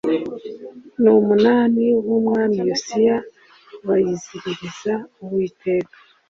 [1.01, 3.15] n umunani w umwami yosiya
[3.87, 4.93] bayiziririza
[5.23, 5.95] uwiteka